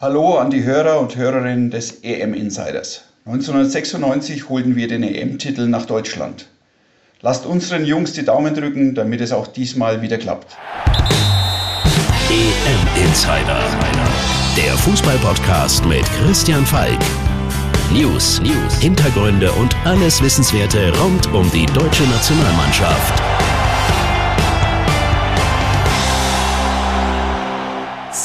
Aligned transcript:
Hallo 0.00 0.38
an 0.38 0.50
die 0.50 0.62
Hörer 0.62 1.00
und 1.00 1.16
Hörerinnen 1.16 1.72
des 1.72 2.04
EM 2.04 2.32
Insiders. 2.32 3.02
1996 3.26 4.48
holten 4.48 4.76
wir 4.76 4.86
den 4.86 5.02
EM-Titel 5.02 5.66
nach 5.66 5.86
Deutschland. 5.86 6.46
Lasst 7.20 7.46
unseren 7.46 7.84
Jungs 7.84 8.12
die 8.12 8.24
Daumen 8.24 8.54
drücken, 8.54 8.94
damit 8.94 9.20
es 9.20 9.32
auch 9.32 9.48
diesmal 9.48 10.00
wieder 10.00 10.16
klappt. 10.16 10.56
EM 12.30 13.04
Insider, 13.04 13.58
der 14.56 14.72
Fußball-Podcast 14.74 15.84
mit 15.84 16.04
Christian 16.22 16.64
Falk. 16.64 17.00
News, 17.92 18.40
News, 18.40 18.78
Hintergründe 18.78 19.50
und 19.50 19.74
alles 19.84 20.22
Wissenswerte 20.22 20.96
rund 21.00 21.26
um 21.32 21.50
die 21.50 21.66
deutsche 21.66 22.04
Nationalmannschaft. 22.04 23.20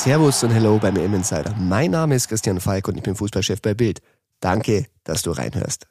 Servus 0.03 0.43
und 0.43 0.49
Hello 0.49 0.79
beim 0.79 0.97
EM 0.97 1.13
Insider. 1.13 1.55
Mein 1.57 1.91
Name 1.91 2.15
ist 2.15 2.27
Christian 2.27 2.59
Falk 2.59 2.89
und 2.89 2.97
ich 2.97 3.03
bin 3.03 3.15
Fußballchef 3.15 3.61
bei 3.61 3.73
Bild. 3.73 4.01
Danke, 4.41 4.87
dass 5.05 5.21
du 5.21 5.31
reinhörst. 5.31 5.87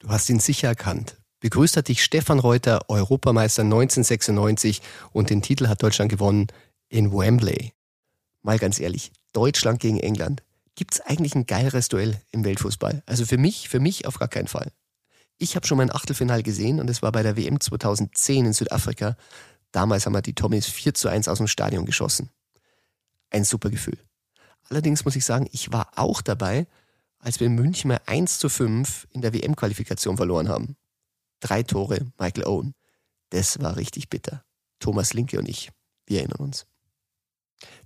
Du 0.00 0.08
hast 0.08 0.28
ihn 0.30 0.40
sicher 0.40 0.66
erkannt. 0.66 1.16
Begrüßt 1.38 1.76
hat 1.76 1.86
dich 1.86 2.02
Stefan 2.02 2.40
Reuter, 2.40 2.80
Europameister 2.88 3.62
1996 3.62 4.82
und 5.12 5.30
den 5.30 5.42
Titel 5.42 5.68
hat 5.68 5.80
Deutschland 5.80 6.10
gewonnen 6.10 6.48
in 6.88 7.12
Wembley. 7.12 7.72
Mal 8.42 8.58
ganz 8.58 8.80
ehrlich, 8.80 9.12
Deutschland 9.32 9.78
gegen 9.78 10.00
England. 10.00 10.42
Gibt's 10.74 11.00
eigentlich 11.00 11.36
ein 11.36 11.46
geileres 11.46 11.86
Duell 11.86 12.20
im 12.32 12.44
Weltfußball? 12.44 13.04
Also 13.06 13.26
für 13.26 13.38
mich, 13.38 13.68
für 13.68 13.78
mich 13.78 14.08
auf 14.08 14.18
gar 14.18 14.26
keinen 14.26 14.48
Fall. 14.48 14.72
Ich 15.38 15.54
habe 15.54 15.68
schon 15.68 15.78
mein 15.78 15.94
Achtelfinal 15.94 16.42
gesehen 16.42 16.80
und 16.80 16.90
es 16.90 17.00
war 17.00 17.12
bei 17.12 17.22
der 17.22 17.36
WM 17.36 17.60
2010 17.60 18.44
in 18.44 18.52
Südafrika. 18.54 19.16
Damals 19.70 20.04
haben 20.04 20.14
wir 20.14 20.22
die 20.22 20.34
Tommys 20.34 20.66
4 20.66 20.94
zu 20.94 21.08
1 21.08 21.28
aus 21.28 21.38
dem 21.38 21.46
Stadion 21.46 21.86
geschossen 21.86 22.28
ein 23.32 23.44
super 23.44 23.70
Gefühl. 23.70 23.98
Allerdings 24.68 25.04
muss 25.04 25.16
ich 25.16 25.24
sagen, 25.24 25.48
ich 25.52 25.72
war 25.72 25.90
auch 25.96 26.22
dabei, 26.22 26.66
als 27.18 27.40
wir 27.40 27.46
in 27.46 27.54
München 27.54 27.88
mal 27.88 28.00
1 28.06 28.38
zu 28.38 28.48
5 28.48 29.08
in 29.10 29.20
der 29.20 29.32
WM-Qualifikation 29.32 30.16
verloren 30.16 30.48
haben. 30.48 30.76
Drei 31.40 31.62
Tore, 31.62 32.06
Michael 32.18 32.44
Owen. 32.44 32.74
Das 33.30 33.60
war 33.60 33.76
richtig 33.76 34.08
bitter. 34.08 34.44
Thomas 34.78 35.12
Linke 35.12 35.38
und 35.38 35.48
ich, 35.48 35.70
wir 36.06 36.18
erinnern 36.18 36.40
uns. 36.40 36.66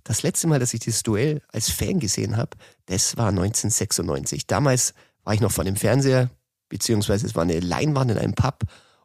Das 0.03 0.23
letzte 0.23 0.47
Mal, 0.47 0.59
dass 0.59 0.73
ich 0.73 0.79
dieses 0.79 1.03
Duell 1.03 1.41
als 1.49 1.69
Fan 1.69 1.99
gesehen 1.99 2.37
habe, 2.37 2.57
das 2.87 3.17
war 3.17 3.29
1996. 3.29 4.47
Damals 4.47 4.93
war 5.23 5.33
ich 5.33 5.41
noch 5.41 5.51
vor 5.51 5.63
dem 5.63 5.75
Fernseher, 5.75 6.31
beziehungsweise 6.69 7.25
es 7.25 7.35
war 7.35 7.43
eine 7.43 7.59
Leinwand 7.59 8.11
in 8.11 8.17
einem 8.17 8.33
Pub 8.33 8.63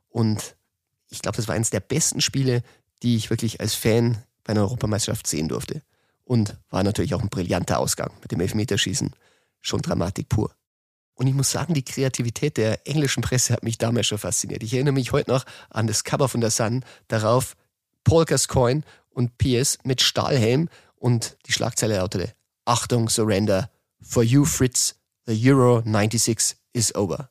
und 0.08 0.56
ich 1.10 1.20
glaube, 1.20 1.36
das 1.36 1.48
war 1.48 1.54
eines 1.54 1.70
der 1.70 1.80
besten 1.80 2.20
Spiele, 2.20 2.62
die 3.02 3.16
ich 3.16 3.28
wirklich 3.28 3.60
als 3.60 3.74
Fan 3.74 4.22
bei 4.44 4.52
einer 4.52 4.62
Europameisterschaft 4.62 5.26
sehen 5.26 5.48
durfte. 5.48 5.82
Und 6.24 6.56
war 6.70 6.82
natürlich 6.82 7.14
auch 7.14 7.22
ein 7.22 7.28
brillanter 7.28 7.78
Ausgang 7.78 8.12
mit 8.20 8.32
dem 8.32 8.40
Elfmeterschießen. 8.40 9.12
Schon 9.60 9.82
Dramatik 9.82 10.28
pur. 10.28 10.54
Und 11.14 11.26
ich 11.26 11.34
muss 11.34 11.50
sagen, 11.50 11.74
die 11.74 11.84
Kreativität 11.84 12.56
der 12.56 12.86
englischen 12.86 13.22
Presse 13.22 13.52
hat 13.52 13.62
mich 13.62 13.78
damals 13.78 14.06
schon 14.06 14.18
fasziniert. 14.18 14.62
Ich 14.62 14.72
erinnere 14.72 14.94
mich 14.94 15.12
heute 15.12 15.30
noch 15.30 15.44
an 15.70 15.86
das 15.86 16.04
Cover 16.04 16.28
von 16.28 16.40
der 16.40 16.50
Sun, 16.50 16.84
darauf 17.08 17.54
Paul 18.04 18.24
Gascoigne 18.24 18.82
und 19.10 19.36
Pierce 19.38 19.78
mit 19.84 20.00
Stahlhelm 20.00 20.68
und 20.96 21.36
die 21.46 21.52
Schlagzeile 21.52 21.98
lautete 21.98 22.34
Achtung, 22.64 23.08
Surrender, 23.08 23.70
for 24.00 24.22
you 24.22 24.44
Fritz, 24.44 24.94
the 25.26 25.50
Euro 25.50 25.82
96 25.82 26.56
is 26.72 26.94
over. 26.94 27.28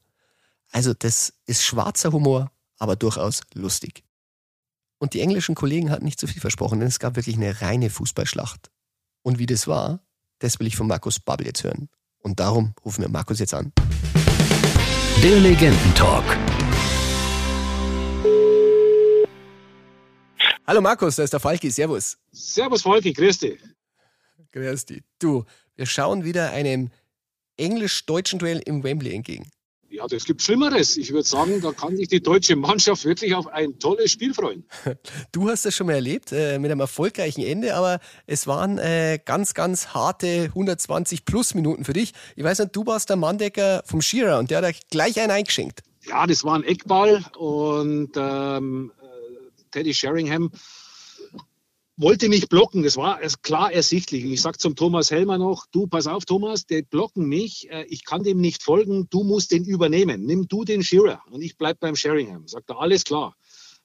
Also 0.72 0.94
das 0.94 1.34
ist 1.46 1.64
schwarzer 1.64 2.12
Humor, 2.12 2.52
aber 2.78 2.96
durchaus 2.96 3.42
lustig. 3.54 4.04
Und 5.00 5.14
die 5.14 5.22
englischen 5.22 5.56
Kollegen 5.56 5.90
hatten 5.90 6.06
nicht 6.06 6.20
zu 6.20 6.28
viel 6.28 6.42
versprochen, 6.42 6.80
denn 6.80 6.88
es 6.88 7.00
gab 7.00 7.16
wirklich 7.16 7.36
eine 7.36 7.62
reine 7.62 7.90
Fußballschlacht. 7.90 8.70
Und 9.24 9.38
wie 9.38 9.46
das 9.46 9.68
war, 9.68 10.04
das 10.40 10.60
will 10.60 10.68
ich 10.68 10.76
von 10.76 10.88
Markus 10.88 11.20
Babbel 11.20 11.46
jetzt 11.46 11.64
hören. 11.64 11.90
Und 12.20 12.40
darum 12.40 12.74
rufen 12.84 13.02
wir 13.04 13.10
Markus 13.10 13.40
jetzt 13.40 13.54
an. 13.54 13.72
Der 15.22 15.40
Legendentalk. 15.40 16.26
Hallo 20.66 20.82
Markus, 20.82 21.16
da 21.18 21.24
ist 21.24 21.34
der 21.34 21.40
Falki. 21.40 21.70
Servus. 21.70 22.18
Servus 22.32 22.82
Falki, 22.82 23.14
grüß 23.14 23.38
dich. 23.40 23.60
Grüß 24.52 24.86
dich. 24.86 25.04
Du, 25.20 25.46
wir 25.76 25.86
schauen 25.86 26.24
wieder 26.24 26.52
einem 26.52 26.90
englisch-deutschen 27.58 28.40
Duell 28.40 28.60
im 28.66 28.84
Wembley 28.84 29.14
entgegen. 29.14 29.52
Ja, 30.02 30.08
das 30.08 30.26
gibt 30.26 30.42
Schlimmeres. 30.42 30.98
Ich 30.98 31.12
würde 31.12 31.28
sagen, 31.28 31.62
da 31.62 31.72
kann 31.74 31.96
sich 31.96 32.08
die 32.08 32.24
deutsche 32.24 32.56
Mannschaft 32.56 33.06
wirklich 33.06 33.36
auf 33.36 33.46
ein 33.46 33.78
tolles 33.78 34.12
Spiel 34.12 34.34
freuen. 34.34 34.64
Du 35.32 35.48
hast 35.48 35.64
das 35.66 35.76
schon 35.76 35.88
mal 35.88 35.94
erlebt, 35.94 36.32
äh, 36.32 36.58
mit 36.58 36.72
einem 36.72 36.80
erfolgreichen 36.80 37.44
Ende, 37.44 37.76
aber 37.76 38.00
es 38.26 38.48
waren 38.48 38.80
äh, 38.80 39.20
ganz, 39.24 39.54
ganz 39.54 39.90
harte 39.90 40.46
120 40.46 41.24
plus 41.26 41.54
Minuten 41.54 41.86
für 41.86 41.94
dich. 41.94 42.14
Ich 42.36 42.44
weiß 42.44 42.60
nicht, 42.60 42.76
du 42.76 42.86
warst 42.86 43.10
der 43.10 43.16
Manndecker 43.16 43.84
vom 43.86 44.02
Shearer 44.02 44.40
und 44.40 44.50
der 44.50 44.64
hat 44.64 44.76
gleich 44.90 45.20
einen 45.20 45.32
eingeschenkt. 45.32 45.82
Ja, 46.08 46.26
das 46.26 46.44
war 46.44 46.56
ein 46.56 46.64
Eckball 46.64 47.24
und 47.38 48.12
ähm, 48.16 48.92
äh, 49.02 49.62
Teddy 49.72 49.94
Sheringham 49.94 50.50
wollte 52.02 52.30
nicht 52.30 52.50
blocken. 52.50 52.84
Das 52.84 52.98
war 52.98 53.20
klar 53.42 53.72
ersichtlich. 53.72 54.26
Ich 54.26 54.42
sage 54.42 54.58
zum 54.58 54.76
Thomas 54.76 55.12
Helmer 55.12 55.38
noch, 55.38 55.66
du, 55.72 55.88
pass 55.88 56.08
auf, 56.08 56.26
Thomas, 56.26 56.66
die 56.66 56.82
blocken 56.82 57.28
mich. 57.28 57.70
Äh, 57.70 57.86
ich 57.86 58.06
kann 58.06 58.24
dem 58.24 58.42
nicht 58.42 58.64
folgen. 58.64 59.08
Du 59.10 59.24
musst 59.24 59.52
den 59.52 59.66
übernehmen. 59.66 60.26
Nimm 60.26 60.48
du 60.48 60.64
den 60.64 60.84
Shearer 60.84 61.22
und 61.30 61.42
ich 61.42 61.58
bleib 61.58 61.80
beim 61.80 61.96
Sheringham. 61.96 62.48
Sagt 62.48 62.70
er, 62.70 62.80
alles 62.80 63.04
klar. 63.04 63.36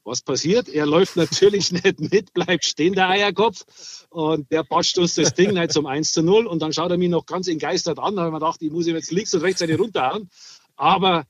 Was 0.04 0.22
passiert? 0.22 0.68
Er 0.68 0.86
läuft 0.86 1.16
natürlich 1.16 1.72
nicht 1.72 2.00
mit, 2.00 2.32
bleibt 2.32 2.64
stehen, 2.64 2.94
der 2.94 3.08
Eierkopf. 3.08 3.64
Und 4.10 4.50
der 4.50 4.64
batscht 4.64 4.98
uns 4.98 5.14
das 5.14 5.34
Ding 5.34 5.52
nicht 5.52 5.72
zum 5.72 5.86
1 5.86 6.12
zu 6.12 6.22
0. 6.22 6.46
Und 6.46 6.62
dann 6.62 6.72
schaut 6.72 6.90
er 6.90 6.98
mich 6.98 7.10
noch 7.10 7.26
ganz 7.26 7.48
entgeistert 7.48 7.98
an. 7.98 8.16
Da 8.16 8.22
habe 8.22 8.30
ich 8.30 8.32
mir 8.32 8.38
gedacht, 8.38 8.62
ich 8.62 8.70
muss 8.70 8.86
ihm 8.86 8.96
jetzt 8.96 9.10
links 9.10 9.34
und 9.34 9.42
rechts 9.42 9.62
eine 9.62 9.76
runterhauen. 9.76 10.30
Aber 10.76 11.24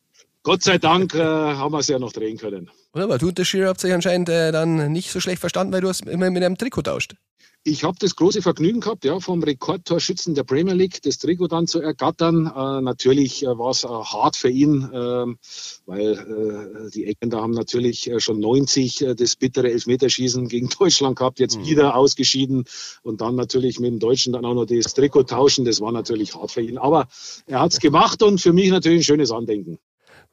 Gott 0.46 0.62
sei 0.62 0.78
Dank 0.78 1.12
äh, 1.12 1.18
haben 1.18 1.72
wir 1.72 1.80
es 1.80 1.88
ja 1.88 1.98
noch 1.98 2.12
drehen 2.12 2.38
können. 2.38 2.70
Wunderbar. 2.92 3.18
Du 3.18 3.26
und 3.26 3.36
der 3.36 3.44
Shearer 3.44 3.70
habt 3.70 3.80
sich 3.80 3.92
anscheinend 3.92 4.28
äh, 4.28 4.52
dann 4.52 4.92
nicht 4.92 5.10
so 5.10 5.18
schlecht 5.18 5.40
verstanden, 5.40 5.72
weil 5.72 5.80
du 5.80 5.88
es 5.88 6.02
immer 6.02 6.30
mit 6.30 6.44
einem 6.44 6.56
Trikot 6.56 6.82
tauscht. 6.82 7.16
Ich 7.64 7.82
habe 7.82 7.96
das 7.98 8.14
große 8.14 8.42
Vergnügen 8.42 8.78
gehabt, 8.78 9.04
ja, 9.04 9.18
vom 9.18 9.42
Rekordtorschützen 9.42 10.36
der 10.36 10.44
Premier 10.44 10.74
League 10.74 11.02
das 11.02 11.18
Trikot 11.18 11.48
dann 11.48 11.66
zu 11.66 11.80
ergattern. 11.80 12.46
Äh, 12.46 12.80
natürlich 12.80 13.42
äh, 13.42 13.58
war 13.58 13.70
es 13.70 13.82
äh, 13.82 13.88
hart 13.88 14.36
für 14.36 14.48
ihn, 14.48 14.88
ähm, 14.94 15.36
weil 15.84 16.12
äh, 16.12 16.90
die 16.92 17.06
Engländer 17.06 17.42
haben 17.42 17.50
natürlich 17.50 18.08
äh, 18.08 18.20
schon 18.20 18.38
90 18.38 19.02
äh, 19.02 19.14
das 19.16 19.34
bittere 19.34 19.72
Elfmeterschießen 19.72 20.46
gegen 20.46 20.68
Deutschland 20.78 21.18
gehabt, 21.18 21.40
jetzt 21.40 21.58
mhm. 21.58 21.66
wieder 21.66 21.96
ausgeschieden 21.96 22.66
und 23.02 23.20
dann 23.20 23.34
natürlich 23.34 23.80
mit 23.80 23.90
dem 23.90 23.98
Deutschen 23.98 24.32
dann 24.32 24.44
auch 24.44 24.54
noch 24.54 24.66
das 24.66 24.94
Trikot 24.94 25.24
tauschen. 25.24 25.64
Das 25.64 25.80
war 25.80 25.90
natürlich 25.90 26.36
hart 26.36 26.52
für 26.52 26.60
ihn. 26.60 26.78
Aber 26.78 27.08
er 27.46 27.58
hat 27.58 27.72
es 27.72 27.80
gemacht 27.80 28.22
und 28.22 28.40
für 28.40 28.52
mich 28.52 28.70
natürlich 28.70 29.00
ein 29.00 29.02
schönes 29.02 29.32
Andenken. 29.32 29.80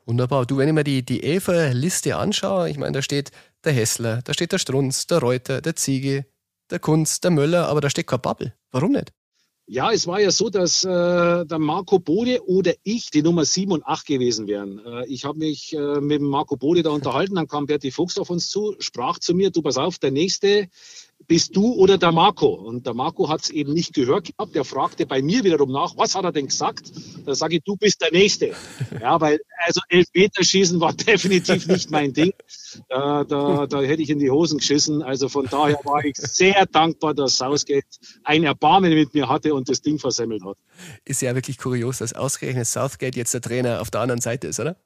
Wunderbar. 0.05 0.45
Du, 0.45 0.57
wenn 0.57 0.67
ich 0.67 0.73
mir 0.73 0.83
die, 0.83 1.03
die 1.03 1.23
Elfer-Liste 1.23 2.15
anschaue, 2.17 2.69
ich 2.69 2.77
meine, 2.77 2.91
da 2.91 3.01
steht 3.01 3.31
der 3.63 3.71
Hessler, 3.71 4.21
da 4.23 4.33
steht 4.33 4.51
der 4.51 4.57
Strunz, 4.57 5.07
der 5.07 5.19
Reuter, 5.19 5.61
der 5.61 5.75
Ziege, 5.75 6.25
der 6.69 6.79
Kunz, 6.79 7.21
der 7.21 7.31
Möller, 7.31 7.67
aber 7.67 7.81
da 7.81 7.89
steht 7.89 8.07
kein 8.07 8.21
Bubble. 8.21 8.53
Warum 8.71 8.91
nicht? 8.91 9.13
Ja, 9.65 9.93
es 9.93 10.07
war 10.07 10.19
ja 10.19 10.29
so, 10.29 10.49
dass 10.49 10.83
äh, 10.83 10.89
der 10.89 11.57
Marco 11.59 11.97
Bode 11.97 12.45
oder 12.45 12.73
ich 12.83 13.11
die 13.11 13.21
Nummer 13.21 13.45
7 13.45 13.71
und 13.71 13.85
8 13.85 14.05
gewesen 14.05 14.45
wären. 14.45 14.79
Äh, 14.85 15.07
ich 15.07 15.23
habe 15.23 15.39
mich 15.39 15.73
äh, 15.73 16.01
mit 16.01 16.21
Marco 16.21 16.57
Bode 16.57 16.83
da 16.83 16.89
unterhalten, 16.89 17.35
dann 17.35 17.47
kam 17.47 17.65
Berti 17.65 17.89
Fuchs 17.89 18.17
auf 18.17 18.29
uns 18.29 18.49
zu, 18.49 18.75
sprach 18.79 19.19
zu 19.19 19.33
mir, 19.33 19.51
du 19.51 19.61
pass 19.61 19.77
auf, 19.77 19.99
der 19.99 20.11
nächste 20.11 20.67
bist 21.27 21.55
du 21.55 21.73
oder 21.73 21.97
der 21.97 22.11
Marco? 22.11 22.47
Und 22.47 22.85
der 22.85 22.93
Marco 22.93 23.29
hat 23.29 23.41
es 23.41 23.49
eben 23.49 23.73
nicht 23.73 23.93
gehört 23.93 24.25
gehabt. 24.25 24.55
Der 24.55 24.63
fragte 24.63 25.05
bei 25.05 25.21
mir 25.21 25.43
wiederum 25.43 25.71
nach, 25.71 25.97
was 25.97 26.15
hat 26.15 26.23
er 26.23 26.31
denn 26.31 26.47
gesagt? 26.47 26.91
Da 27.25 27.35
sage 27.35 27.57
ich, 27.57 27.63
du 27.63 27.75
bist 27.75 28.01
der 28.01 28.11
Nächste. 28.11 28.53
Ja, 29.01 29.19
weil 29.19 29.39
also 29.65 29.81
Elfmeterschießen 29.89 30.79
war 30.79 30.93
definitiv 30.93 31.67
nicht 31.67 31.91
mein 31.91 32.13
Ding. 32.13 32.33
Da, 32.89 33.23
da, 33.23 33.67
da 33.67 33.81
hätte 33.81 34.01
ich 34.01 34.09
in 34.09 34.19
die 34.19 34.29
Hosen 34.29 34.59
geschissen. 34.59 35.01
Also 35.01 35.29
von 35.29 35.45
daher 35.45 35.79
war 35.83 36.03
ich 36.03 36.15
sehr 36.17 36.65
dankbar, 36.65 37.13
dass 37.13 37.37
Southgate 37.37 37.85
ein 38.23 38.43
Erbarmen 38.43 38.93
mit 38.93 39.13
mir 39.13 39.29
hatte 39.29 39.53
und 39.53 39.69
das 39.69 39.81
Ding 39.81 39.99
versemmelt 39.99 40.43
hat. 40.43 40.57
Ist 41.05 41.21
ja 41.21 41.35
wirklich 41.35 41.57
kurios, 41.57 41.99
dass 41.99 42.13
ausgerechnet 42.13 42.67
Southgate 42.67 43.15
jetzt 43.15 43.33
der 43.33 43.41
Trainer 43.41 43.81
auf 43.81 43.91
der 43.91 44.01
anderen 44.01 44.21
Seite 44.21 44.47
ist, 44.47 44.59
oder? 44.59 44.77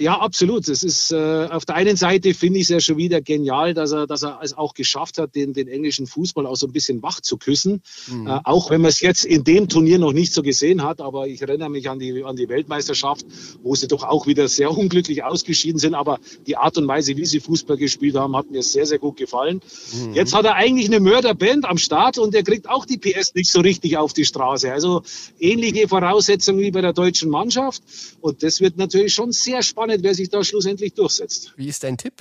Ja, 0.00 0.18
absolut. 0.18 0.68
Es 0.68 0.82
ist 0.82 1.12
äh, 1.12 1.46
auf 1.48 1.66
der 1.66 1.76
einen 1.76 1.96
Seite 1.96 2.34
finde 2.34 2.58
ich 2.58 2.64
es 2.64 2.68
ja 2.68 2.80
schon 2.80 2.96
wieder 2.96 3.20
genial, 3.20 3.74
dass 3.74 3.92
er, 3.92 4.08
dass 4.08 4.24
er 4.24 4.40
es 4.42 4.52
auch 4.52 4.74
geschafft 4.74 5.18
hat, 5.18 5.36
den, 5.36 5.52
den 5.52 5.68
englischen 5.68 6.08
Fußball 6.08 6.46
auch 6.46 6.56
so 6.56 6.66
ein 6.66 6.72
bisschen 6.72 7.00
wach 7.00 7.20
zu 7.20 7.36
küssen. 7.36 7.80
Mhm. 8.08 8.26
Äh, 8.26 8.40
auch 8.42 8.70
wenn 8.70 8.80
man 8.80 8.88
es 8.88 9.00
jetzt 9.00 9.24
in 9.24 9.44
dem 9.44 9.68
Turnier 9.68 10.00
noch 10.00 10.12
nicht 10.12 10.32
so 10.32 10.42
gesehen 10.42 10.82
hat, 10.82 11.00
aber 11.00 11.28
ich 11.28 11.42
erinnere 11.42 11.70
mich 11.70 11.88
an 11.88 12.00
die, 12.00 12.24
an 12.24 12.34
die 12.34 12.48
Weltmeisterschaft, 12.48 13.24
wo 13.62 13.76
sie 13.76 13.86
doch 13.86 14.02
auch 14.02 14.26
wieder 14.26 14.48
sehr 14.48 14.76
unglücklich 14.76 15.22
ausgeschieden 15.22 15.78
sind. 15.78 15.94
Aber 15.94 16.18
die 16.48 16.56
Art 16.56 16.76
und 16.76 16.88
Weise, 16.88 17.16
wie 17.16 17.24
sie 17.24 17.38
Fußball 17.38 17.76
gespielt 17.76 18.16
haben, 18.16 18.34
hat 18.36 18.50
mir 18.50 18.64
sehr, 18.64 18.86
sehr 18.86 18.98
gut 18.98 19.16
gefallen. 19.16 19.60
Mhm. 19.92 20.14
Jetzt 20.14 20.34
hat 20.34 20.44
er 20.44 20.56
eigentlich 20.56 20.86
eine 20.86 20.98
Mörderband 20.98 21.66
am 21.66 21.78
Start 21.78 22.18
und 22.18 22.34
er 22.34 22.42
kriegt 22.42 22.68
auch 22.68 22.84
die 22.84 22.98
PS 22.98 23.32
nicht 23.36 23.48
so 23.48 23.60
richtig 23.60 23.96
auf 23.96 24.12
die 24.12 24.24
Straße. 24.24 24.72
Also 24.72 25.02
ähnliche 25.38 25.86
Voraussetzungen 25.86 26.58
wie 26.58 26.72
bei 26.72 26.80
der 26.80 26.92
deutschen 26.92 27.30
Mannschaft. 27.30 27.80
Und 28.20 28.42
das 28.42 28.60
wird 28.60 28.76
natürlich 28.76 29.14
schon 29.14 29.30
sehr 29.30 29.62
spannend 29.62 29.83
spannend, 29.84 30.04
wer 30.04 30.14
sich 30.14 30.30
da 30.30 30.42
schlussendlich 30.42 30.94
durchsetzt. 30.94 31.52
Wie 31.56 31.68
ist 31.68 31.82
dein 31.82 31.98
Tipp? 31.98 32.14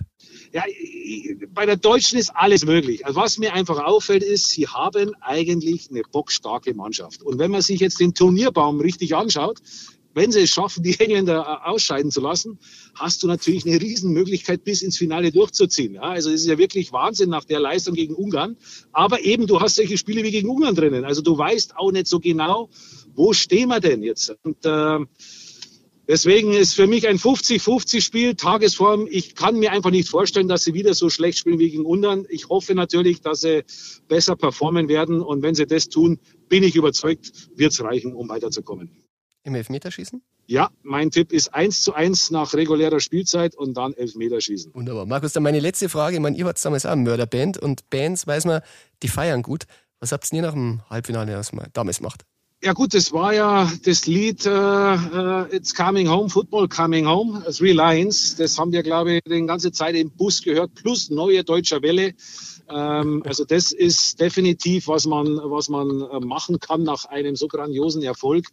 Ja, 0.52 0.64
bei 1.50 1.66
der 1.66 1.78
Deutschen 1.78 2.20
ist 2.20 2.30
alles 2.36 2.66
möglich. 2.66 3.06
Also 3.06 3.20
was 3.20 3.38
mir 3.38 3.54
einfach 3.54 3.84
auffällt, 3.84 4.24
ist, 4.24 4.50
sie 4.50 4.68
haben 4.68 5.14
eigentlich 5.22 5.90
eine 5.90 6.02
bockstarke 6.12 6.74
Mannschaft. 6.74 7.24
Und 7.24 7.40
wenn 7.40 7.52
man 7.52 7.62
sich 7.62 7.80
jetzt 7.80 8.00
den 8.00 8.14
Turnierbaum 8.14 8.82
richtig 8.82 9.16
anschaut, 9.16 9.60
wenn 10.16 10.32
sie 10.32 10.42
es 10.42 10.52
schaffen, 10.52 10.84
die 10.84 11.00
Engländer 11.00 11.40
äh, 11.40 11.70
ausscheiden 11.70 12.12
zu 12.12 12.22
lassen, 12.22 12.60
hast 12.94 13.24
du 13.24 13.28
natürlich 13.28 13.66
eine 13.66 13.82
Riesenmöglichkeit, 13.82 14.64
bis 14.64 14.84
ins 14.84 14.98
Finale 14.98 15.32
durchzuziehen. 15.32 15.96
Ja, 15.96 16.02
also 16.02 16.30
es 16.30 16.42
ist 16.42 16.48
ja 16.48 16.60
wirklich 16.60 16.92
Wahnsinn 16.92 17.30
nach 17.30 17.46
der 17.46 17.60
Leistung 17.60 17.96
gegen 17.96 18.14
Ungarn. 18.14 18.58
Aber 18.92 19.22
eben, 19.22 19.48
du 19.48 19.60
hast 19.60 19.76
solche 19.76 19.98
Spiele 19.98 20.22
wie 20.22 20.30
gegen 20.30 20.50
Ungarn 20.50 20.76
drinnen. 20.76 21.04
Also 21.04 21.24
du 21.24 21.36
weißt 21.36 21.78
auch 21.78 21.92
nicht 21.92 22.06
so 22.06 22.20
genau, 22.20 22.70
wo 23.16 23.34
stehen 23.34 23.70
wir 23.70 23.80
denn 23.80 24.04
jetzt? 24.04 24.36
Und 24.44 24.64
äh, 24.66 25.00
Deswegen 26.08 26.52
ist 26.52 26.74
für 26.74 26.86
mich 26.86 27.08
ein 27.08 27.18
50-50-Spiel, 27.18 28.36
Tagesform. 28.36 29.08
Ich 29.10 29.36
kann 29.36 29.58
mir 29.58 29.72
einfach 29.72 29.90
nicht 29.90 30.10
vorstellen, 30.10 30.50
dass 30.50 30.66
sie 30.66 30.74
wieder 30.74 30.94
so 30.94 31.10
schlecht 31.10 31.38
spielen 31.38 31.60
wie 31.60 31.70
gegen 31.70 31.86
Ungarn. 31.86 32.26
Ich 32.30 32.50
hoffe 32.50 32.76
natürlich, 32.76 33.22
dass 33.22 33.42
sie 33.42 33.64
besser 34.10 34.36
performen 34.36 34.90
werden. 34.90 35.22
Und 35.22 35.44
wenn 35.44 35.56
sie 35.56 35.66
das 35.66 35.88
tun, 35.88 36.20
bin 36.50 36.64
ich 36.64 36.76
überzeugt, 36.76 37.50
wird 37.56 37.72
es 37.72 37.82
reichen, 37.82 38.14
um 38.14 38.28
weiterzukommen. 38.28 38.92
Im 39.44 39.56
Elfmeterschießen? 39.56 40.22
Ja, 40.46 40.72
mein 40.82 41.10
Tipp 41.10 41.32
ist 41.32 41.54
1 41.54 41.84
zu 41.84 41.94
1 41.94 42.32
nach 42.32 42.54
regulärer 42.54 43.00
Spielzeit 43.00 43.56
und 43.56 43.76
dann 43.76 43.94
Elfmeterschießen. 43.94 44.74
Wunderbar. 44.74 45.06
Markus, 45.06 45.32
dann 45.32 45.44
meine 45.44 45.62
letzte 45.62 45.88
Frage. 45.88 46.18
Ich 46.18 46.22
meine, 46.22 46.36
ihr 46.36 46.44
wart 46.44 46.64
damals 46.64 46.86
auch 46.86 46.96
Mörderband 46.98 47.58
und 47.58 47.90
Bands, 47.90 48.28
weiß 48.28 48.44
man, 48.46 48.62
die 49.02 49.08
feiern 49.08 49.42
gut. 49.42 49.64
Was 50.02 50.12
habt 50.12 50.32
ihr 50.34 50.42
nach 50.42 50.52
dem 50.52 50.82
Halbfinale 50.90 51.42
damals 51.72 51.98
gemacht? 52.00 52.26
Ja 52.64 52.72
gut, 52.72 52.94
das 52.94 53.12
war 53.12 53.34
ja 53.34 53.70
das 53.84 54.08
Lied 54.08 54.46
uh, 54.46 55.46
It's 55.52 55.76
Coming 55.76 56.08
Home, 56.10 56.30
Football 56.30 56.70
Coming 56.70 57.06
Home, 57.06 57.44
Three 57.52 57.74
Lions. 57.74 58.38
Das 58.38 58.58
haben 58.58 58.72
wir, 58.72 58.84
glaube 58.84 59.16
ich, 59.16 59.22
die 59.28 59.46
ganze 59.46 59.74
Zeit 59.74 59.96
im 59.96 60.10
Bus 60.10 60.42
gehört, 60.42 60.74
plus 60.74 61.10
Neue 61.10 61.44
Deutscher 61.44 61.82
Welle. 61.82 62.14
Ähm, 62.70 63.22
also 63.26 63.44
das 63.44 63.74
ist 63.74 64.22
definitiv, 64.22 64.88
was 64.88 65.06
man, 65.06 65.42
was 65.44 65.68
man 65.68 66.04
äh, 66.04 66.20
machen 66.22 66.58
kann 66.62 66.84
nach 66.84 67.04
einem 67.04 67.36
so 67.36 67.50
grandiosen 67.50 68.02
Erfolg. 68.02 68.46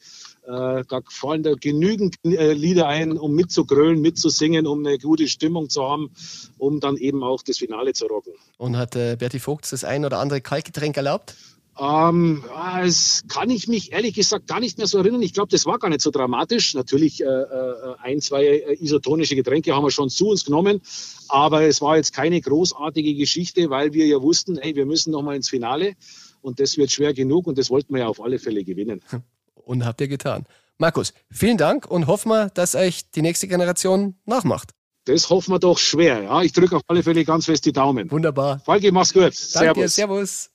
Äh, 0.42 0.82
da 0.88 1.00
fallen 1.08 1.44
da 1.44 1.54
genügend 1.54 2.16
Lieder 2.24 2.88
ein, 2.88 3.16
um 3.16 3.32
mitzugrölen, 3.34 4.00
mitzusingen, 4.00 4.66
um 4.66 4.84
eine 4.84 4.98
gute 4.98 5.28
Stimmung 5.28 5.70
zu 5.70 5.84
haben, 5.84 6.10
um 6.58 6.80
dann 6.80 6.96
eben 6.96 7.22
auch 7.22 7.44
das 7.44 7.58
Finale 7.58 7.92
zu 7.92 8.06
rocken. 8.06 8.32
Und 8.58 8.76
hat 8.76 8.96
äh, 8.96 9.14
Berti 9.16 9.38
Vogt 9.38 9.70
das 9.70 9.84
ein 9.84 10.04
oder 10.04 10.18
andere 10.18 10.40
Kaltgetränk 10.40 10.96
erlaubt? 10.96 11.36
Ähm, 11.80 12.44
das 12.54 13.22
kann 13.28 13.48
ich 13.48 13.66
mich 13.66 13.92
ehrlich 13.92 14.14
gesagt 14.14 14.46
gar 14.46 14.60
nicht 14.60 14.76
mehr 14.76 14.86
so 14.86 14.98
erinnern. 14.98 15.22
Ich 15.22 15.32
glaube, 15.32 15.48
das 15.48 15.64
war 15.64 15.78
gar 15.78 15.88
nicht 15.88 16.02
so 16.02 16.10
dramatisch. 16.10 16.74
Natürlich 16.74 17.22
äh, 17.22 17.24
äh, 17.24 17.94
ein, 18.02 18.20
zwei 18.20 18.44
äh, 18.44 18.84
isotonische 18.84 19.34
Getränke 19.34 19.74
haben 19.74 19.84
wir 19.84 19.90
schon 19.90 20.10
zu 20.10 20.28
uns 20.28 20.44
genommen, 20.44 20.82
aber 21.28 21.62
es 21.62 21.80
war 21.80 21.96
jetzt 21.96 22.12
keine 22.12 22.38
großartige 22.40 23.14
Geschichte, 23.14 23.70
weil 23.70 23.94
wir 23.94 24.06
ja 24.06 24.20
wussten, 24.20 24.58
hey, 24.60 24.76
wir 24.76 24.84
müssen 24.84 25.10
noch 25.10 25.22
mal 25.22 25.34
ins 25.34 25.48
Finale 25.48 25.94
und 26.42 26.60
das 26.60 26.76
wird 26.76 26.90
schwer 26.90 27.14
genug 27.14 27.46
und 27.46 27.56
das 27.56 27.70
wollten 27.70 27.94
wir 27.94 28.00
ja 28.00 28.08
auf 28.08 28.20
alle 28.20 28.38
Fälle 28.38 28.62
gewinnen. 28.62 29.00
Und 29.54 29.84
habt 29.84 30.00
ihr 30.00 30.08
getan. 30.08 30.46
Markus, 30.78 31.12
vielen 31.30 31.58
Dank 31.58 31.88
und 31.88 32.08
hoffen 32.08 32.30
wir, 32.30 32.48
dass 32.48 32.74
euch 32.74 33.08
die 33.10 33.22
nächste 33.22 33.46
Generation 33.46 34.16
nachmacht. 34.24 34.70
Das 35.04 35.30
hoffen 35.30 35.52
wir 35.52 35.60
doch 35.60 35.78
schwer. 35.78 36.22
Ja, 36.22 36.42
ich 36.42 36.52
drücke 36.52 36.74
auf 36.74 36.82
alle 36.88 37.04
Fälle 37.04 37.24
ganz 37.24 37.44
fest 37.44 37.66
die 37.66 37.72
Daumen. 37.72 38.10
Wunderbar. 38.10 38.60
Falki, 38.64 38.90
mach's 38.90 39.12
gut. 39.12 39.34
Danke, 39.54 39.88
servus. 39.88 39.94
servus. 39.94 40.50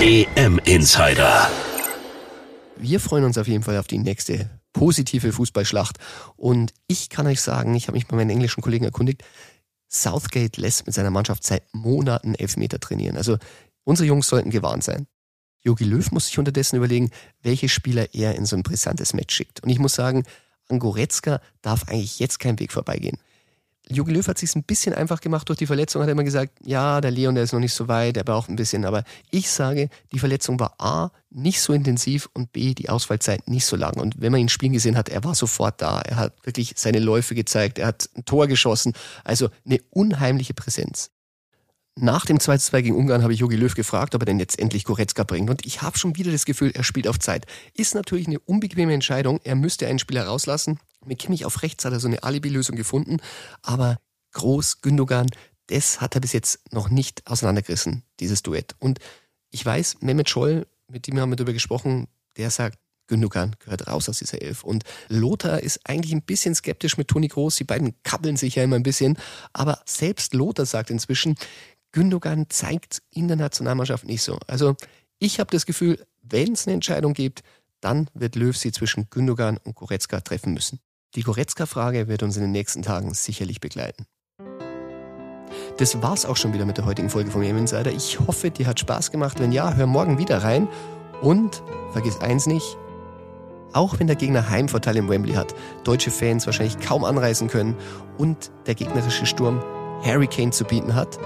EM 0.00 0.58
Insider. 0.64 1.50
Wir 2.76 3.00
freuen 3.00 3.24
uns 3.24 3.38
auf 3.38 3.48
jeden 3.48 3.62
Fall 3.62 3.78
auf 3.78 3.86
die 3.86 3.98
nächste 3.98 4.50
positive 4.72 5.32
Fußballschlacht. 5.32 5.98
Und 6.36 6.74
ich 6.86 7.08
kann 7.08 7.26
euch 7.26 7.40
sagen, 7.40 7.74
ich 7.74 7.88
habe 7.88 7.96
mich 7.96 8.06
bei 8.06 8.16
meinen 8.16 8.30
englischen 8.30 8.62
Kollegen 8.62 8.84
erkundigt, 8.84 9.24
Southgate 9.88 10.58
lässt 10.58 10.86
mit 10.86 10.94
seiner 10.94 11.10
Mannschaft 11.10 11.44
seit 11.44 11.62
Monaten 11.72 12.34
Elfmeter 12.34 12.80
trainieren. 12.80 13.16
Also 13.16 13.38
unsere 13.84 14.06
Jungs 14.06 14.28
sollten 14.28 14.50
gewarnt 14.50 14.84
sein. 14.84 15.06
Jogi 15.62 15.84
Löw 15.84 16.10
muss 16.12 16.26
sich 16.26 16.38
unterdessen 16.38 16.76
überlegen, 16.76 17.10
welche 17.42 17.68
Spieler 17.68 18.14
er 18.14 18.34
in 18.34 18.44
so 18.44 18.56
ein 18.56 18.62
brisantes 18.62 19.14
Match 19.14 19.34
schickt. 19.34 19.62
Und 19.62 19.70
ich 19.70 19.78
muss 19.78 19.94
sagen, 19.94 20.24
an 20.68 20.78
Goretzka 20.78 21.40
darf 21.62 21.88
eigentlich 21.88 22.18
jetzt 22.18 22.38
kein 22.38 22.58
Weg 22.58 22.72
vorbeigehen. 22.72 23.18
Jogi 23.88 24.12
Löw 24.12 24.26
hat 24.26 24.38
sich 24.38 24.54
ein 24.56 24.64
bisschen 24.64 24.94
einfach 24.94 25.20
gemacht 25.20 25.48
durch 25.48 25.58
die 25.58 25.66
Verletzung, 25.66 26.02
hat 26.02 26.08
er 26.08 26.12
immer 26.12 26.24
gesagt, 26.24 26.52
ja, 26.64 27.00
der 27.00 27.12
Leon, 27.12 27.36
der 27.36 27.44
ist 27.44 27.52
noch 27.52 27.60
nicht 27.60 27.74
so 27.74 27.86
weit, 27.86 28.16
der 28.16 28.24
braucht 28.24 28.48
ein 28.48 28.56
bisschen. 28.56 28.84
Aber 28.84 29.04
ich 29.30 29.48
sage, 29.48 29.88
die 30.12 30.18
Verletzung 30.18 30.58
war 30.58 30.74
A, 30.78 31.10
nicht 31.30 31.60
so 31.60 31.72
intensiv 31.72 32.28
und 32.32 32.52
B, 32.52 32.74
die 32.74 32.88
Ausfallzeit 32.88 33.48
nicht 33.48 33.64
so 33.64 33.76
lang. 33.76 33.96
Und 33.98 34.20
wenn 34.20 34.32
man 34.32 34.40
ihn 34.40 34.48
spielen 34.48 34.72
gesehen 34.72 34.96
hat, 34.96 35.08
er 35.08 35.22
war 35.22 35.34
sofort 35.34 35.80
da. 35.80 36.00
Er 36.00 36.16
hat 36.16 36.34
wirklich 36.44 36.74
seine 36.76 36.98
Läufe 36.98 37.34
gezeigt, 37.34 37.78
er 37.78 37.88
hat 37.88 38.08
ein 38.16 38.24
Tor 38.24 38.48
geschossen. 38.48 38.92
Also 39.22 39.50
eine 39.64 39.78
unheimliche 39.90 40.54
Präsenz. 40.54 41.10
Nach 41.98 42.26
dem 42.26 42.36
2-2 42.36 42.82
gegen 42.82 42.96
Ungarn 42.96 43.22
habe 43.22 43.32
ich 43.32 43.40
Jogi 43.40 43.56
Löw 43.56 43.74
gefragt, 43.74 44.14
ob 44.14 44.22
er 44.22 44.26
denn 44.26 44.38
jetzt 44.38 44.58
endlich 44.58 44.84
Goretzka 44.84 45.24
bringt. 45.24 45.48
Und 45.48 45.64
ich 45.64 45.80
habe 45.80 45.96
schon 45.96 46.14
wieder 46.16 46.30
das 46.30 46.44
Gefühl, 46.44 46.72
er 46.74 46.84
spielt 46.84 47.08
auf 47.08 47.18
Zeit. 47.18 47.46
Ist 47.72 47.94
natürlich 47.94 48.26
eine 48.26 48.38
unbequeme 48.40 48.92
Entscheidung. 48.92 49.40
Er 49.44 49.54
müsste 49.54 49.86
einen 49.86 49.98
Spieler 49.98 50.26
rauslassen. 50.26 50.78
Mit 51.06 51.18
Kimmich 51.18 51.44
auf 51.44 51.62
rechts 51.62 51.84
hat 51.84 51.92
er 51.92 52.00
so 52.00 52.08
eine 52.08 52.22
Alibi-Lösung 52.22 52.76
gefunden. 52.76 53.18
Aber 53.62 53.98
Groß, 54.32 54.82
Gündogan, 54.82 55.26
das 55.68 56.00
hat 56.00 56.14
er 56.14 56.20
bis 56.20 56.32
jetzt 56.32 56.60
noch 56.72 56.90
nicht 56.90 57.26
auseinandergerissen, 57.26 58.02
dieses 58.20 58.42
Duett. 58.42 58.74
Und 58.78 58.98
ich 59.50 59.64
weiß, 59.64 59.98
Mehmet 60.00 60.28
Scholl, 60.28 60.66
mit 60.88 61.06
dem 61.06 61.18
haben 61.18 61.30
wir 61.30 61.36
darüber 61.36 61.52
gesprochen, 61.52 62.08
der 62.36 62.50
sagt, 62.50 62.78
Gündogan 63.06 63.54
gehört 63.60 63.86
raus 63.86 64.08
aus 64.08 64.18
dieser 64.18 64.42
Elf. 64.42 64.64
Und 64.64 64.84
Lothar 65.08 65.60
ist 65.62 65.80
eigentlich 65.84 66.12
ein 66.12 66.22
bisschen 66.22 66.54
skeptisch 66.54 66.98
mit 66.98 67.08
Toni 67.08 67.28
Groß. 67.28 67.56
Die 67.56 67.64
beiden 67.64 67.94
kabbeln 68.02 68.36
sich 68.36 68.56
ja 68.56 68.64
immer 68.64 68.76
ein 68.76 68.82
bisschen. 68.82 69.16
Aber 69.52 69.80
selbst 69.84 70.34
Lothar 70.34 70.66
sagt 70.66 70.90
inzwischen, 70.90 71.36
Gündogan 71.92 72.50
zeigt 72.50 73.02
in 73.10 73.28
der 73.28 73.36
Nationalmannschaft 73.36 74.04
nicht 74.04 74.22
so. 74.22 74.38
Also 74.46 74.76
ich 75.18 75.40
habe 75.40 75.50
das 75.50 75.66
Gefühl, 75.66 76.04
wenn 76.22 76.52
es 76.52 76.66
eine 76.66 76.74
Entscheidung 76.74 77.14
gibt, 77.14 77.42
dann 77.80 78.10
wird 78.14 78.34
Löw 78.34 78.56
sie 78.56 78.72
zwischen 78.72 79.08
Gündogan 79.10 79.58
und 79.58 79.76
Goretzka 79.76 80.20
treffen 80.20 80.52
müssen. 80.52 80.80
Die 81.14 81.22
Goretzka-Frage 81.22 82.08
wird 82.08 82.22
uns 82.22 82.36
in 82.36 82.42
den 82.42 82.52
nächsten 82.52 82.82
Tagen 82.82 83.14
sicherlich 83.14 83.60
begleiten. 83.60 84.06
Das 85.78 86.02
war's 86.02 86.24
auch 86.24 86.36
schon 86.36 86.52
wieder 86.52 86.66
mit 86.66 86.78
der 86.78 86.86
heutigen 86.86 87.10
Folge 87.10 87.30
vom 87.30 87.42
EM 87.42 87.58
Insider. 87.58 87.92
Ich 87.92 88.18
hoffe, 88.20 88.50
dir 88.50 88.66
hat 88.66 88.80
Spaß 88.80 89.10
gemacht. 89.10 89.38
Wenn 89.38 89.52
ja, 89.52 89.74
hör 89.74 89.86
morgen 89.86 90.18
wieder 90.18 90.42
rein. 90.42 90.68
Und 91.22 91.62
vergiss 91.92 92.20
eins 92.20 92.46
nicht, 92.46 92.76
auch 93.72 93.98
wenn 93.98 94.06
der 94.06 94.16
Gegner 94.16 94.48
Heimvorteil 94.48 94.96
im 94.96 95.08
Wembley 95.08 95.34
hat, 95.34 95.54
deutsche 95.84 96.10
Fans 96.10 96.46
wahrscheinlich 96.46 96.78
kaum 96.80 97.04
anreisen 97.04 97.48
können 97.48 97.76
und 98.18 98.50
der 98.66 98.74
gegnerische 98.74 99.26
Sturm 99.26 99.62
Hurricane 100.02 100.52
zu 100.52 100.64
bieten 100.64 100.94
hat, 100.94 101.18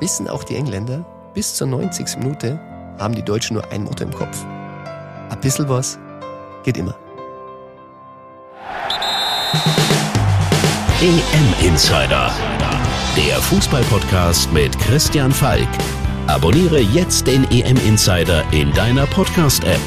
wissen 0.00 0.28
auch 0.28 0.44
die 0.44 0.56
Engländer, 0.56 1.04
bis 1.34 1.54
zur 1.54 1.66
90. 1.66 2.18
Minute 2.18 2.58
haben 2.98 3.14
die 3.14 3.24
Deutschen 3.24 3.54
nur 3.54 3.70
ein 3.70 3.84
Motto 3.84 4.04
im 4.04 4.12
Kopf. 4.12 4.44
Ein 5.28 5.40
bisschen 5.40 5.68
was 5.68 5.98
geht 6.64 6.76
immer. 6.76 6.96
EM 11.00 11.54
Insider, 11.64 12.28
der 13.16 13.40
Fußballpodcast 13.40 14.52
mit 14.52 14.76
Christian 14.80 15.30
Falk. 15.30 15.68
Abonniere 16.26 16.80
jetzt 16.80 17.28
den 17.28 17.48
EM 17.52 17.76
Insider 17.86 18.42
in 18.50 18.72
deiner 18.72 19.06
Podcast-App 19.06 19.80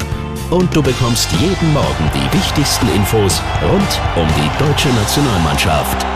und 0.48 0.74
du 0.74 0.82
bekommst 0.82 1.30
jeden 1.32 1.70
Morgen 1.74 2.10
die 2.14 2.34
wichtigsten 2.34 2.88
Infos 2.94 3.42
rund 3.62 4.00
um 4.16 4.26
die 4.38 4.64
deutsche 4.64 4.88
Nationalmannschaft. 4.88 6.06